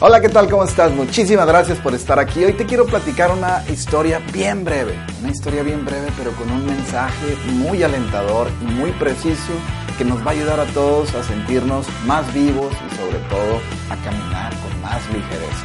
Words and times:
Hola, 0.00 0.20
¿qué 0.20 0.28
tal? 0.28 0.50
¿Cómo 0.50 0.64
estás? 0.64 0.92
Muchísimas 0.92 1.46
gracias 1.46 1.78
por 1.78 1.94
estar 1.94 2.18
aquí. 2.18 2.44
Hoy 2.44 2.52
te 2.52 2.66
quiero 2.66 2.84
platicar 2.84 3.30
una 3.30 3.64
historia 3.70 4.20
bien 4.32 4.64
breve, 4.64 4.98
una 5.20 5.30
historia 5.30 5.62
bien 5.62 5.84
breve 5.84 6.08
pero 6.18 6.32
con 6.32 6.50
un 6.50 6.66
mensaje 6.66 7.36
muy 7.52 7.82
alentador 7.82 8.48
y 8.60 8.64
muy 8.64 8.90
preciso 8.92 9.52
que 9.96 10.04
nos 10.04 10.20
va 10.20 10.32
a 10.32 10.34
ayudar 10.34 10.60
a 10.60 10.66
todos 10.74 11.14
a 11.14 11.22
sentirnos 11.22 11.86
más 12.06 12.34
vivos 12.34 12.70
y 12.74 12.96
sobre 12.96 13.18
todo 13.30 13.60
a 13.88 13.96
caminar 14.04 14.52
con 14.60 14.80
más 14.82 15.00
ligereza. 15.10 15.64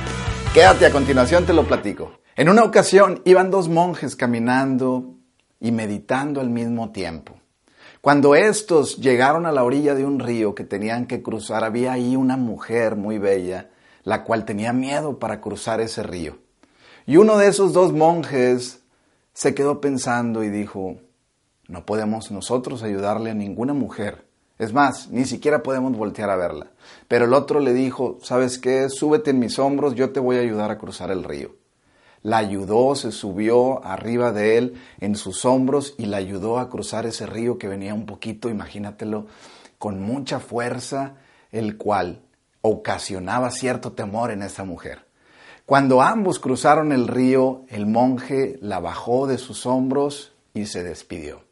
Quédate, 0.53 0.85
a 0.85 0.91
continuación 0.91 1.45
te 1.45 1.53
lo 1.53 1.65
platico. 1.67 2.19
En 2.37 2.49
una 2.49 2.63
ocasión 2.63 3.21
iban 3.25 3.49
dos 3.49 3.67
monjes 3.67 4.15
caminando 4.15 5.15
y 5.59 5.71
meditando 5.71 6.39
al 6.39 6.49
mismo 6.49 6.91
tiempo. 6.91 7.41
Cuando 7.99 8.35
estos 8.35 8.97
llegaron 8.97 9.45
a 9.45 9.51
la 9.51 9.63
orilla 9.63 9.95
de 9.95 10.05
un 10.05 10.19
río 10.19 10.55
que 10.55 10.63
tenían 10.63 11.07
que 11.07 11.21
cruzar, 11.21 11.63
había 11.63 11.93
ahí 11.93 12.15
una 12.15 12.37
mujer 12.37 12.95
muy 12.95 13.17
bella 13.17 13.71
la 14.03 14.23
cual 14.23 14.45
tenía 14.45 14.73
miedo 14.73 15.19
para 15.19 15.41
cruzar 15.41 15.81
ese 15.81 16.03
río. 16.03 16.37
Y 17.05 17.17
uno 17.17 17.37
de 17.37 17.47
esos 17.47 17.73
dos 17.73 17.93
monjes 17.93 18.81
se 19.33 19.55
quedó 19.55 19.81
pensando 19.81 20.43
y 20.43 20.49
dijo, 20.49 20.97
no 21.67 21.85
podemos 21.85 22.31
nosotros 22.31 22.83
ayudarle 22.83 23.31
a 23.31 23.35
ninguna 23.35 23.73
mujer. 23.73 24.25
Es 24.57 24.73
más, 24.73 25.09
ni 25.09 25.25
siquiera 25.25 25.63
podemos 25.63 25.95
voltear 25.95 26.29
a 26.29 26.35
verla. 26.35 26.71
Pero 27.07 27.25
el 27.25 27.33
otro 27.33 27.59
le 27.59 27.73
dijo, 27.73 28.17
¿sabes 28.21 28.57
qué? 28.57 28.89
Súbete 28.89 29.31
en 29.31 29.39
mis 29.39 29.57
hombros, 29.57 29.95
yo 29.95 30.11
te 30.11 30.19
voy 30.19 30.37
a 30.37 30.41
ayudar 30.41 30.69
a 30.69 30.77
cruzar 30.77 31.11
el 31.11 31.23
río. 31.23 31.55
La 32.21 32.37
ayudó, 32.37 32.95
se 32.95 33.13
subió 33.13 33.85
arriba 33.85 34.33
de 34.33 34.57
él 34.57 34.81
en 34.99 35.15
sus 35.15 35.45
hombros 35.45 35.95
y 35.97 36.07
la 36.07 36.17
ayudó 36.17 36.59
a 36.59 36.69
cruzar 36.69 37.05
ese 37.05 37.25
río 37.25 37.57
que 37.57 37.69
venía 37.69 37.93
un 37.93 38.05
poquito, 38.05 38.49
imagínatelo, 38.49 39.27
con 39.77 40.01
mucha 40.01 40.41
fuerza, 40.41 41.15
el 41.51 41.77
cual 41.77 42.21
ocasionaba 42.61 43.51
cierto 43.51 43.93
temor 43.93 44.31
en 44.31 44.43
esa 44.43 44.63
mujer. 44.63 45.07
Cuando 45.65 46.01
ambos 46.01 46.39
cruzaron 46.39 46.91
el 46.91 47.07
río, 47.07 47.63
el 47.69 47.85
monje 47.85 48.57
la 48.61 48.79
bajó 48.79 49.27
de 49.27 49.37
sus 49.37 49.65
hombros 49.65 50.33
y 50.53 50.65
se 50.65 50.83
despidió. 50.83 51.43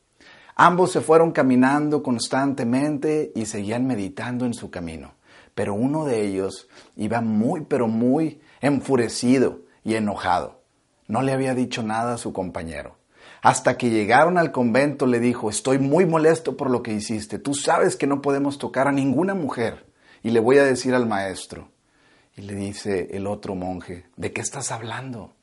Ambos 0.55 0.91
se 0.91 1.01
fueron 1.01 1.31
caminando 1.31 2.01
constantemente 2.01 3.31
y 3.35 3.45
seguían 3.45 3.85
meditando 3.85 4.45
en 4.45 4.55
su 4.55 4.71
camino, 4.71 5.13
pero 5.53 5.75
uno 5.75 6.05
de 6.05 6.25
ellos 6.25 6.67
iba 6.95 7.21
muy, 7.21 7.61
pero 7.61 7.87
muy 7.87 8.41
enfurecido 8.59 9.59
y 9.83 9.93
enojado. 9.93 10.61
No 11.07 11.21
le 11.21 11.31
había 11.31 11.53
dicho 11.53 11.83
nada 11.83 12.15
a 12.15 12.17
su 12.17 12.33
compañero. 12.33 12.97
Hasta 13.43 13.77
que 13.77 13.91
llegaron 13.91 14.39
al 14.39 14.51
convento 14.51 15.05
le 15.05 15.19
dijo, 15.19 15.49
estoy 15.49 15.77
muy 15.77 16.07
molesto 16.07 16.57
por 16.57 16.71
lo 16.71 16.81
que 16.81 16.93
hiciste. 16.93 17.37
Tú 17.37 17.53
sabes 17.53 17.95
que 17.95 18.07
no 18.07 18.21
podemos 18.21 18.57
tocar 18.57 18.87
a 18.87 18.91
ninguna 18.91 19.35
mujer 19.35 19.86
y 20.23 20.31
le 20.31 20.39
voy 20.39 20.57
a 20.57 20.63
decir 20.63 20.93
al 20.93 21.07
maestro. 21.07 21.69
Y 22.35 22.41
le 22.41 22.53
dice 22.53 23.09
el 23.11 23.25
otro 23.27 23.55
monje, 23.55 24.05
¿de 24.15 24.31
qué 24.31 24.41
estás 24.41 24.71
hablando? 24.71 25.33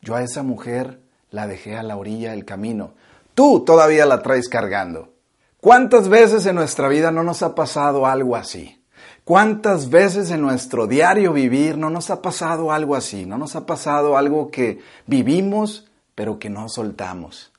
Yo 0.00 0.16
a 0.16 0.22
esa 0.22 0.42
mujer 0.42 1.00
la 1.30 1.46
dejé 1.46 1.76
a 1.76 1.82
la 1.82 1.96
orilla 1.96 2.32
del 2.32 2.44
camino. 2.44 2.94
Tú 3.34 3.64
todavía 3.64 4.06
la 4.06 4.22
traes 4.22 4.48
cargando. 4.48 5.12
¿Cuántas 5.60 6.08
veces 6.08 6.46
en 6.46 6.56
nuestra 6.56 6.88
vida 6.88 7.10
no 7.10 7.22
nos 7.22 7.42
ha 7.42 7.54
pasado 7.54 8.06
algo 8.06 8.36
así? 8.36 8.82
¿Cuántas 9.24 9.90
veces 9.90 10.30
en 10.30 10.40
nuestro 10.40 10.86
diario 10.86 11.32
vivir 11.32 11.76
no 11.76 11.90
nos 11.90 12.10
ha 12.10 12.22
pasado 12.22 12.72
algo 12.72 12.94
así? 12.94 13.26
No 13.26 13.36
nos 13.36 13.56
ha 13.56 13.66
pasado 13.66 14.16
algo 14.16 14.50
que 14.50 14.80
vivimos 15.06 15.88
pero 16.14 16.38
que 16.38 16.50
no 16.50 16.68
soltamos, 16.68 17.52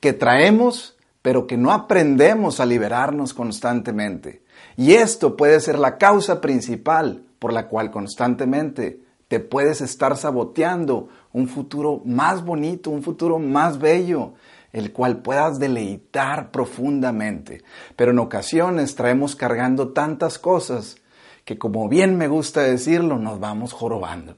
que 0.00 0.12
traemos 0.12 0.96
pero 1.22 1.48
que 1.48 1.56
no 1.56 1.72
aprendemos 1.72 2.60
a 2.60 2.66
liberarnos 2.66 3.34
constantemente. 3.34 4.42
Y 4.76 4.92
esto 4.92 5.36
puede 5.36 5.60
ser 5.60 5.78
la 5.78 5.98
causa 5.98 6.40
principal 6.40 7.22
por 7.38 7.52
la 7.52 7.68
cual 7.68 7.90
constantemente 7.90 9.00
te 9.28 9.40
puedes 9.40 9.80
estar 9.80 10.16
saboteando 10.16 11.08
un 11.32 11.48
futuro 11.48 12.02
más 12.04 12.44
bonito, 12.44 12.90
un 12.90 13.02
futuro 13.02 13.38
más 13.38 13.78
bello, 13.78 14.34
el 14.72 14.92
cual 14.92 15.18
puedas 15.18 15.58
deleitar 15.58 16.50
profundamente. 16.50 17.62
Pero 17.96 18.12
en 18.12 18.18
ocasiones 18.18 18.94
traemos 18.94 19.34
cargando 19.34 19.88
tantas 19.88 20.38
cosas 20.38 20.96
que 21.44 21.58
como 21.58 21.88
bien 21.88 22.16
me 22.18 22.28
gusta 22.28 22.62
decirlo, 22.62 23.18
nos 23.18 23.40
vamos 23.40 23.72
jorobando. 23.72 24.36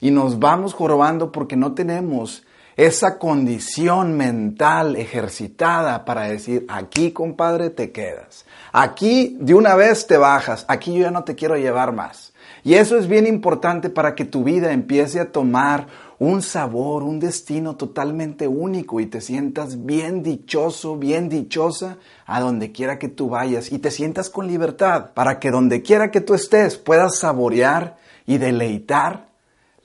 Y 0.00 0.10
nos 0.10 0.38
vamos 0.38 0.74
jorobando 0.74 1.32
porque 1.32 1.56
no 1.56 1.74
tenemos 1.74 2.44
esa 2.76 3.18
condición 3.18 4.16
mental 4.16 4.96
ejercitada 4.96 6.04
para 6.04 6.22
decir, 6.22 6.66
aquí 6.68 7.10
compadre 7.10 7.70
te 7.70 7.90
quedas, 7.90 8.44
aquí 8.72 9.36
de 9.40 9.54
una 9.54 9.74
vez 9.74 10.06
te 10.06 10.18
bajas, 10.18 10.66
aquí 10.68 10.94
yo 10.94 11.02
ya 11.02 11.10
no 11.10 11.24
te 11.24 11.34
quiero 11.34 11.56
llevar 11.56 11.92
más. 11.92 12.34
Y 12.64 12.74
eso 12.74 12.98
es 12.98 13.06
bien 13.06 13.26
importante 13.26 13.90
para 13.90 14.14
que 14.14 14.24
tu 14.24 14.42
vida 14.42 14.72
empiece 14.72 15.20
a 15.20 15.30
tomar 15.30 15.86
un 16.18 16.42
sabor, 16.42 17.02
un 17.02 17.20
destino 17.20 17.76
totalmente 17.76 18.48
único 18.48 19.00
y 19.00 19.06
te 19.06 19.20
sientas 19.20 19.86
bien 19.86 20.22
dichoso, 20.22 20.96
bien 20.96 21.28
dichosa 21.28 21.98
a 22.26 22.40
donde 22.40 22.72
quiera 22.72 22.98
que 22.98 23.08
tú 23.08 23.28
vayas. 23.28 23.70
Y 23.70 23.78
te 23.78 23.90
sientas 23.90 24.30
con 24.30 24.48
libertad 24.48 25.10
para 25.14 25.38
que 25.38 25.50
donde 25.50 25.82
quiera 25.82 26.10
que 26.10 26.20
tú 26.20 26.34
estés 26.34 26.76
puedas 26.76 27.18
saborear 27.20 27.98
y 28.26 28.38
deleitar 28.38 29.25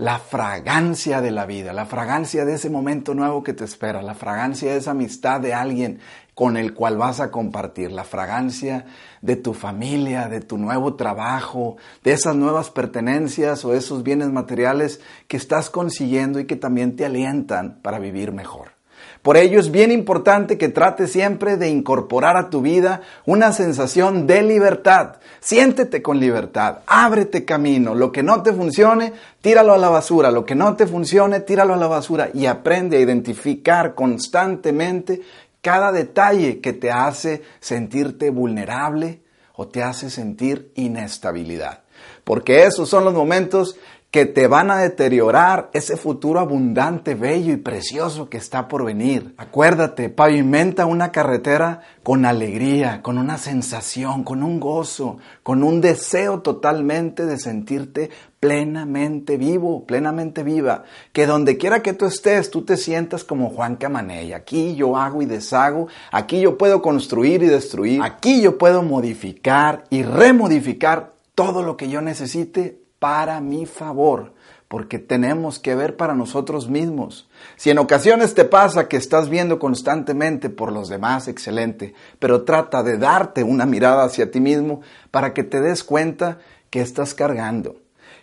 la 0.01 0.17
fragancia 0.17 1.21
de 1.21 1.29
la 1.29 1.45
vida, 1.45 1.73
la 1.73 1.85
fragancia 1.85 2.43
de 2.43 2.55
ese 2.55 2.71
momento 2.71 3.13
nuevo 3.13 3.43
que 3.43 3.53
te 3.53 3.65
espera, 3.65 4.01
la 4.01 4.15
fragancia 4.15 4.71
de 4.71 4.79
esa 4.79 4.91
amistad 4.91 5.39
de 5.39 5.53
alguien 5.53 5.99
con 6.33 6.57
el 6.57 6.73
cual 6.73 6.97
vas 6.97 7.19
a 7.19 7.29
compartir, 7.29 7.91
la 7.91 8.03
fragancia 8.03 8.85
de 9.21 9.35
tu 9.35 9.53
familia, 9.53 10.27
de 10.27 10.41
tu 10.41 10.57
nuevo 10.57 10.95
trabajo, 10.95 11.77
de 12.03 12.13
esas 12.13 12.35
nuevas 12.35 12.71
pertenencias 12.71 13.63
o 13.63 13.75
esos 13.75 14.01
bienes 14.01 14.31
materiales 14.31 15.01
que 15.27 15.37
estás 15.37 15.69
consiguiendo 15.69 16.39
y 16.39 16.47
que 16.47 16.55
también 16.55 16.95
te 16.95 17.05
alientan 17.05 17.79
para 17.83 17.99
vivir 17.99 18.31
mejor. 18.31 18.80
Por 19.21 19.37
ello 19.37 19.59
es 19.59 19.71
bien 19.71 19.91
importante 19.91 20.57
que 20.57 20.69
trates 20.69 21.11
siempre 21.11 21.57
de 21.57 21.69
incorporar 21.69 22.37
a 22.37 22.49
tu 22.49 22.61
vida 22.61 23.01
una 23.25 23.51
sensación 23.51 24.27
de 24.27 24.41
libertad. 24.41 25.17
Siéntete 25.39 26.01
con 26.01 26.19
libertad, 26.19 26.79
ábrete 26.87 27.45
camino. 27.45 27.93
Lo 27.95 28.11
que 28.11 28.23
no 28.23 28.41
te 28.43 28.53
funcione, 28.53 29.13
tíralo 29.41 29.73
a 29.73 29.77
la 29.77 29.89
basura. 29.89 30.31
Lo 30.31 30.45
que 30.45 30.55
no 30.55 30.75
te 30.75 30.87
funcione, 30.87 31.39
tíralo 31.39 31.73
a 31.73 31.77
la 31.77 31.87
basura 31.87 32.29
y 32.33 32.45
aprende 32.45 32.97
a 32.97 33.01
identificar 33.01 33.95
constantemente 33.95 35.21
cada 35.61 35.91
detalle 35.91 36.59
que 36.59 36.73
te 36.73 36.91
hace 36.91 37.43
sentirte 37.59 38.29
vulnerable 38.29 39.21
o 39.55 39.67
te 39.67 39.83
hace 39.83 40.09
sentir 40.09 40.71
inestabilidad. 40.75 41.81
Porque 42.23 42.63
esos 42.63 42.89
son 42.89 43.05
los 43.05 43.13
momentos 43.13 43.77
que 44.11 44.25
te 44.25 44.47
van 44.47 44.69
a 44.71 44.77
deteriorar 44.77 45.69
ese 45.71 45.95
futuro 45.95 46.41
abundante, 46.41 47.15
bello 47.15 47.53
y 47.53 47.57
precioso 47.57 48.29
que 48.29 48.35
está 48.35 48.67
por 48.67 48.83
venir. 48.83 49.33
Acuérdate, 49.37 50.09
pavimenta 50.09 50.85
una 50.85 51.13
carretera 51.13 51.79
con 52.03 52.25
alegría, 52.25 53.01
con 53.03 53.17
una 53.17 53.37
sensación, 53.37 54.25
con 54.25 54.43
un 54.43 54.59
gozo, 54.59 55.17
con 55.43 55.63
un 55.63 55.79
deseo 55.79 56.41
totalmente 56.41 57.25
de 57.25 57.37
sentirte 57.37 58.09
plenamente 58.41 59.37
vivo, 59.37 59.85
plenamente 59.85 60.43
viva. 60.43 60.83
Que 61.13 61.25
donde 61.25 61.55
quiera 61.55 61.81
que 61.81 61.93
tú 61.93 62.05
estés, 62.05 62.51
tú 62.51 62.63
te 62.63 62.75
sientas 62.75 63.23
como 63.23 63.49
Juan 63.49 63.77
Camaney. 63.77 64.33
Aquí 64.33 64.75
yo 64.75 64.97
hago 64.97 65.21
y 65.21 65.25
deshago, 65.25 65.87
aquí 66.11 66.41
yo 66.41 66.57
puedo 66.57 66.81
construir 66.81 67.43
y 67.43 67.47
destruir, 67.47 68.01
aquí 68.03 68.41
yo 68.41 68.57
puedo 68.57 68.83
modificar 68.83 69.85
y 69.89 70.03
remodificar 70.03 71.13
todo 71.33 71.63
lo 71.63 71.77
que 71.77 71.87
yo 71.87 72.01
necesite 72.01 72.80
para 73.01 73.41
mi 73.41 73.65
favor, 73.65 74.31
porque 74.67 74.99
tenemos 74.99 75.57
que 75.57 75.73
ver 75.73 75.97
para 75.97 76.13
nosotros 76.13 76.69
mismos. 76.69 77.27
Si 77.55 77.71
en 77.71 77.79
ocasiones 77.79 78.35
te 78.35 78.45
pasa 78.45 78.87
que 78.87 78.95
estás 78.95 79.27
viendo 79.27 79.57
constantemente 79.57 80.51
por 80.51 80.71
los 80.71 80.87
demás, 80.87 81.27
excelente, 81.27 81.95
pero 82.19 82.43
trata 82.43 82.83
de 82.83 82.99
darte 82.99 83.43
una 83.43 83.65
mirada 83.65 84.03
hacia 84.03 84.29
ti 84.29 84.39
mismo 84.39 84.81
para 85.09 85.33
que 85.33 85.43
te 85.43 85.59
des 85.61 85.83
cuenta 85.83 86.37
que 86.69 86.79
estás 86.79 87.15
cargando, 87.15 87.77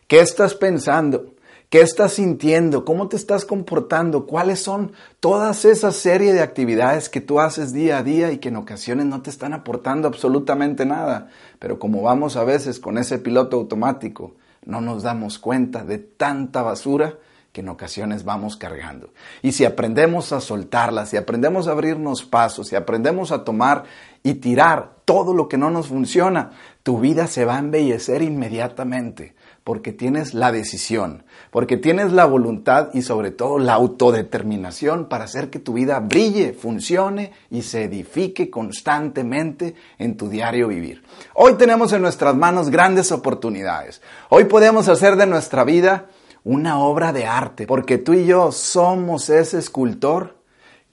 que 0.06 0.20
estás 0.20 0.54
pensando, 0.54 1.34
¿Qué 1.70 1.82
estás 1.82 2.14
sintiendo? 2.14 2.86
¿Cómo 2.86 3.08
te 3.08 3.16
estás 3.16 3.44
comportando? 3.44 4.24
¿Cuáles 4.24 4.58
son 4.58 4.92
todas 5.20 5.66
esas 5.66 5.96
serie 5.96 6.32
de 6.32 6.40
actividades 6.40 7.10
que 7.10 7.20
tú 7.20 7.40
haces 7.40 7.74
día 7.74 7.98
a 7.98 8.02
día 8.02 8.32
y 8.32 8.38
que 8.38 8.48
en 8.48 8.56
ocasiones 8.56 9.04
no 9.04 9.20
te 9.20 9.28
están 9.28 9.52
aportando 9.52 10.08
absolutamente 10.08 10.86
nada? 10.86 11.28
Pero 11.58 11.78
como 11.78 12.00
vamos 12.00 12.36
a 12.36 12.44
veces 12.44 12.80
con 12.80 12.96
ese 12.96 13.18
piloto 13.18 13.58
automático, 13.58 14.32
no 14.68 14.82
nos 14.82 15.02
damos 15.02 15.38
cuenta 15.38 15.82
de 15.82 15.96
tanta 15.98 16.62
basura 16.62 17.14
que 17.52 17.62
en 17.62 17.70
ocasiones 17.70 18.24
vamos 18.24 18.58
cargando. 18.58 19.14
Y 19.40 19.52
si 19.52 19.64
aprendemos 19.64 20.32
a 20.32 20.42
soltarla, 20.42 21.06
si 21.06 21.16
aprendemos 21.16 21.66
a 21.66 21.72
abrirnos 21.72 22.22
pasos, 22.22 22.68
si 22.68 22.76
aprendemos 22.76 23.32
a 23.32 23.44
tomar 23.44 23.84
y 24.22 24.34
tirar 24.34 24.98
todo 25.06 25.32
lo 25.32 25.48
que 25.48 25.56
no 25.56 25.70
nos 25.70 25.88
funciona, 25.88 26.50
tu 26.82 27.00
vida 27.00 27.26
se 27.28 27.46
va 27.46 27.56
a 27.56 27.60
embellecer 27.60 28.20
inmediatamente 28.20 29.34
porque 29.68 29.92
tienes 29.92 30.32
la 30.32 30.50
decisión, 30.50 31.24
porque 31.50 31.76
tienes 31.76 32.14
la 32.14 32.24
voluntad 32.24 32.88
y 32.94 33.02
sobre 33.02 33.30
todo 33.30 33.58
la 33.58 33.74
autodeterminación 33.74 35.10
para 35.10 35.24
hacer 35.24 35.50
que 35.50 35.58
tu 35.58 35.74
vida 35.74 36.00
brille, 36.00 36.54
funcione 36.54 37.32
y 37.50 37.60
se 37.60 37.84
edifique 37.84 38.48
constantemente 38.48 39.74
en 39.98 40.16
tu 40.16 40.30
diario 40.30 40.68
vivir. 40.68 41.02
Hoy 41.34 41.56
tenemos 41.58 41.92
en 41.92 42.00
nuestras 42.00 42.34
manos 42.34 42.70
grandes 42.70 43.12
oportunidades. 43.12 44.00
Hoy 44.30 44.44
podemos 44.44 44.88
hacer 44.88 45.16
de 45.16 45.26
nuestra 45.26 45.64
vida 45.64 46.06
una 46.44 46.78
obra 46.78 47.12
de 47.12 47.26
arte, 47.26 47.66
porque 47.66 47.98
tú 47.98 48.14
y 48.14 48.24
yo 48.24 48.52
somos 48.52 49.28
ese 49.28 49.58
escultor 49.58 50.38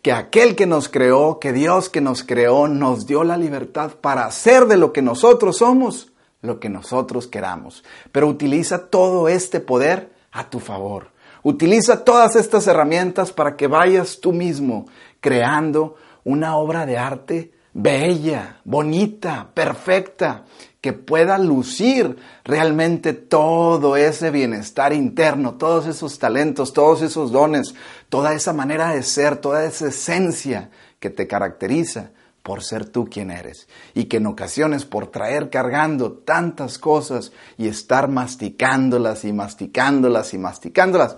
que 0.01 0.11
aquel 0.11 0.53
que 0.57 0.65
nos 0.65 0.89
creó, 0.89 1.39
que 1.39 1.53
Dios 1.53 1.87
que 1.87 2.01
nos 2.01 2.23
creó, 2.23 2.67
nos 2.67 3.07
dio 3.07 3.23
la 3.23 3.37
libertad 3.37 3.91
para 4.01 4.25
hacer 4.25 4.65
de 4.65 4.75
lo 4.75 4.91
que 4.91 5.01
nosotros 5.01 5.59
somos 5.59 6.11
lo 6.45 6.59
que 6.59 6.69
nosotros 6.69 7.27
queramos. 7.27 7.83
Pero 8.11 8.27
utiliza 8.27 8.87
todo 8.87 9.27
este 9.27 9.59
poder 9.59 10.13
a 10.31 10.49
tu 10.49 10.59
favor. 10.59 11.11
Utiliza 11.43 12.03
todas 12.03 12.35
estas 12.35 12.67
herramientas 12.67 13.31
para 13.31 13.55
que 13.55 13.67
vayas 13.67 14.19
tú 14.19 14.31
mismo 14.31 14.87
creando 15.19 15.95
una 16.23 16.55
obra 16.57 16.85
de 16.85 16.97
arte 16.97 17.51
bella, 17.77 18.61
bonita, 18.63 19.49
perfecta, 19.53 20.45
que 20.79 20.93
pueda 20.93 21.37
lucir 21.37 22.15
realmente 22.45 23.11
todo 23.11 23.97
ese 23.97 24.31
bienestar 24.31 24.93
interno, 24.93 25.55
todos 25.55 25.85
esos 25.85 26.17
talentos, 26.17 26.71
todos 26.71 27.01
esos 27.01 27.31
dones, 27.31 27.75
toda 28.07 28.33
esa 28.33 28.53
manera 28.53 28.93
de 28.93 29.03
ser, 29.03 29.37
toda 29.37 29.65
esa 29.65 29.89
esencia 29.89 30.69
que 30.99 31.09
te 31.09 31.27
caracteriza 31.27 32.11
por 32.45 32.61
ser 32.61 32.85
tú 32.85 33.05
quien 33.05 33.31
eres. 33.31 33.67
Y 33.95 34.03
que 34.03 34.17
en 34.17 34.27
ocasiones 34.27 34.85
por 34.85 35.07
traer 35.07 35.49
cargando 35.49 36.11
tantas 36.11 36.77
cosas 36.77 37.31
y 37.57 37.67
estar 37.67 38.07
masticándolas 38.07 39.25
y 39.25 39.33
masticándolas 39.33 40.31
y 40.35 40.37
masticándolas, 40.37 41.15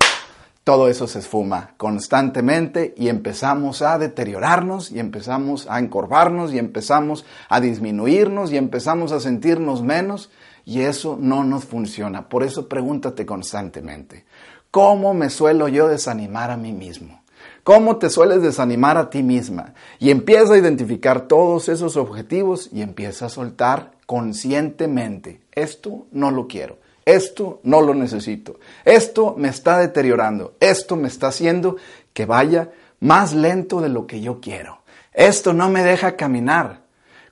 todo 0.63 0.87
eso 0.87 1.05
se 1.05 1.19
esfuma 1.19 1.73
constantemente 1.75 2.93
y 2.95 3.09
empezamos 3.09 3.81
a 3.81 3.97
deteriorarnos 3.97 4.89
y 4.89 4.99
empezamos 4.99 5.67
a 5.69 5.79
encorvarnos 5.79 6.53
y 6.53 6.59
empezamos 6.59 7.25
a 7.49 7.59
disminuirnos 7.59 8.53
y 8.53 8.57
empezamos 8.57 9.11
a 9.11 9.19
sentirnos 9.19 9.81
menos 9.81 10.31
y 10.63 10.83
eso 10.83 11.17
no 11.19 11.43
nos 11.43 11.65
funciona. 11.65 12.29
Por 12.29 12.43
eso 12.43 12.69
pregúntate 12.69 13.25
constantemente, 13.25 14.23
¿cómo 14.71 15.13
me 15.13 15.29
suelo 15.29 15.67
yo 15.67 15.89
desanimar 15.89 16.51
a 16.51 16.57
mí 16.57 16.71
mismo? 16.71 17.21
¿Cómo 17.67 17.97
te 17.97 18.09
sueles 18.09 18.41
desanimar 18.41 18.97
a 18.97 19.09
ti 19.09 19.23
misma? 19.23 19.73
Y 19.99 20.09
empieza 20.09 20.53
a 20.53 20.57
identificar 20.57 21.27
todos 21.27 21.67
esos 21.67 21.97
objetivos 21.97 22.69
y 22.71 22.81
empieza 22.81 23.25
a 23.25 23.29
soltar 23.29 23.91
conscientemente. 24.05 25.41
Esto 25.51 26.07
no 26.13 26.31
lo 26.31 26.47
quiero. 26.47 26.77
Esto 27.03 27.59
no 27.63 27.81
lo 27.81 27.93
necesito. 27.93 28.57
Esto 28.85 29.35
me 29.37 29.49
está 29.49 29.79
deteriorando. 29.79 30.55
Esto 30.61 30.95
me 30.95 31.09
está 31.09 31.27
haciendo 31.27 31.75
que 32.13 32.25
vaya 32.25 32.71
más 33.01 33.33
lento 33.33 33.81
de 33.81 33.89
lo 33.89 34.07
que 34.07 34.21
yo 34.21 34.39
quiero. 34.39 34.79
Esto 35.11 35.51
no 35.51 35.69
me 35.69 35.83
deja 35.83 36.15
caminar 36.15 36.83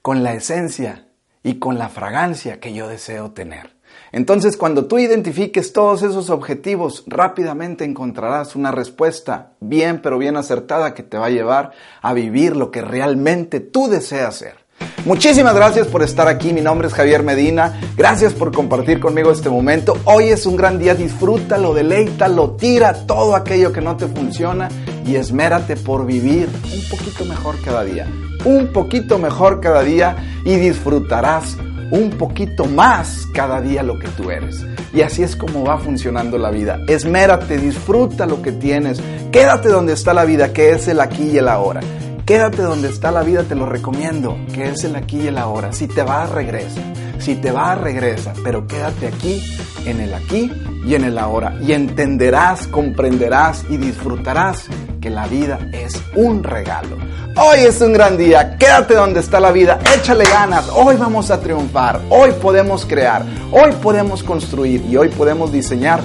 con 0.01 0.21
la 0.21 0.33
esencia 0.33 1.07
y 1.43 1.59
con 1.59 1.77
la 1.77 1.87
fragancia 1.87 2.59
que 2.59 2.73
yo 2.73 2.89
deseo 2.89 3.31
tener. 3.31 3.73
Entonces, 4.11 4.57
cuando 4.57 4.85
tú 4.85 4.97
identifiques 4.97 5.73
todos 5.73 6.03
esos 6.03 6.29
objetivos, 6.29 7.03
rápidamente 7.07 7.83
encontrarás 7.83 8.55
una 8.55 8.71
respuesta 8.71 9.51
bien, 9.59 10.01
pero 10.01 10.17
bien 10.17 10.37
acertada 10.37 10.93
que 10.93 11.03
te 11.03 11.17
va 11.17 11.27
a 11.27 11.31
llevar 11.31 11.71
a 12.01 12.13
vivir 12.13 12.55
lo 12.55 12.71
que 12.71 12.81
realmente 12.81 13.59
tú 13.59 13.87
deseas 13.87 14.35
ser. 14.35 14.65
Muchísimas 15.05 15.53
gracias 15.55 15.87
por 15.87 16.01
estar 16.01 16.27
aquí. 16.27 16.51
Mi 16.51 16.61
nombre 16.61 16.87
es 16.87 16.93
Javier 16.93 17.23
Medina. 17.23 17.79
Gracias 17.95 18.33
por 18.33 18.51
compartir 18.51 18.99
conmigo 18.99 19.31
este 19.31 19.49
momento. 19.49 19.97
Hoy 20.05 20.25
es 20.25 20.45
un 20.45 20.55
gran 20.55 20.79
día. 20.79 20.95
Disfrútalo, 20.95 21.73
deleítalo, 21.73 22.51
tira 22.51 23.05
todo 23.05 23.35
aquello 23.35 23.71
que 23.71 23.81
no 23.81 23.97
te 23.97 24.07
funciona 24.07 24.69
y 25.05 25.15
esmérate 25.15 25.75
por 25.75 26.05
vivir 26.05 26.49
un 26.73 26.89
poquito 26.89 27.23
mejor 27.25 27.55
cada 27.63 27.83
día. 27.83 28.07
Un 28.45 28.73
poquito 28.73 29.19
mejor 29.19 29.61
cada 29.61 29.83
día 29.83 30.15
y 30.43 30.55
disfrutarás 30.55 31.57
un 31.91 32.11
poquito 32.11 32.65
más 32.65 33.25
cada 33.33 33.61
día 33.61 33.83
lo 33.83 33.99
que 33.99 34.07
tú 34.09 34.31
eres. 34.31 34.65
Y 34.93 35.01
así 35.01 35.23
es 35.23 35.35
como 35.35 35.63
va 35.65 35.77
funcionando 35.77 36.37
la 36.37 36.51
vida. 36.51 36.79
Esmérate, 36.87 37.57
disfruta 37.57 38.25
lo 38.25 38.41
que 38.41 38.51
tienes. 38.51 39.01
Quédate 39.31 39.69
donde 39.69 39.93
está 39.93 40.13
la 40.13 40.25
vida, 40.25 40.53
que 40.53 40.71
es 40.71 40.87
el 40.87 40.99
aquí 40.99 41.31
y 41.31 41.37
el 41.37 41.47
ahora. 41.47 41.81
Quédate 42.25 42.63
donde 42.63 42.89
está 42.89 43.11
la 43.11 43.21
vida, 43.21 43.43
te 43.43 43.55
lo 43.55 43.65
recomiendo, 43.65 44.37
que 44.53 44.69
es 44.69 44.83
el 44.83 44.95
aquí 44.95 45.21
y 45.21 45.27
el 45.27 45.37
ahora. 45.37 45.73
Si 45.73 45.87
te 45.87 46.01
vas, 46.01 46.29
regresa. 46.31 46.81
Si 47.19 47.35
te 47.35 47.51
vas, 47.51 47.79
regresa. 47.79 48.33
Pero 48.43 48.65
quédate 48.67 49.07
aquí, 49.07 49.43
en 49.85 49.99
el 49.99 50.13
aquí 50.13 50.51
y 50.85 50.95
en 50.95 51.03
el 51.03 51.17
ahora. 51.17 51.57
Y 51.61 51.71
entenderás, 51.71 52.67
comprenderás 52.67 53.65
y 53.69 53.77
disfrutarás 53.77 54.65
que 55.01 55.09
la 55.09 55.27
vida 55.27 55.59
es 55.71 56.01
un 56.15 56.43
regalo. 56.43 56.97
Hoy 57.37 57.59
es 57.59 57.81
un 57.81 57.93
gran 57.93 58.17
día, 58.17 58.57
quédate 58.57 58.93
donde 58.93 59.19
está 59.19 59.39
la 59.39 59.51
vida, 59.51 59.79
échale 59.95 60.23
ganas, 60.23 60.69
hoy 60.73 60.95
vamos 60.95 61.31
a 61.31 61.41
triunfar, 61.41 61.99
hoy 62.09 62.31
podemos 62.41 62.85
crear, 62.85 63.25
hoy 63.51 63.71
podemos 63.81 64.23
construir. 64.23 64.85
Y 64.89 64.95
hoy 64.95 65.09
podemos 65.09 65.51
diseñar 65.51 66.01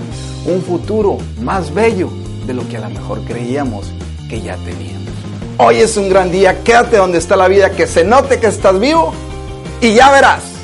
un 0.47 0.63
futuro 0.63 1.19
más 1.41 1.73
bello 1.73 2.11
de 2.47 2.55
lo 2.55 2.67
que 2.69 2.79
a 2.79 2.81
lo 2.81 2.91
mejor 2.91 3.21
creíamos 3.25 3.93
que 4.29 4.41
ya 4.41 4.57
teníamos. 4.57 5.01
Hoy 5.59 5.77
es 5.77 5.97
un 5.97 6.09
gran 6.09 6.33
día, 6.33 6.65
quédate 6.65 6.97
donde 6.97 7.19
está 7.19 7.37
la 7.37 7.47
vida, 7.47 7.71
que 7.71 7.87
se 7.87 8.03
note 8.03 8.41
que 8.41 8.47
estás 8.47 8.81
vivo 8.81 9.13
y 9.81 9.95
ya 9.95 10.11
verás 10.11 10.60